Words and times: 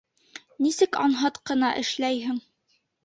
Нисек 0.67 0.97
анһат 1.03 1.37
ҡына 1.51 1.69
эшләйһең! 1.83 2.41